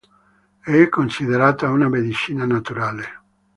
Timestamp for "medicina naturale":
1.87-3.05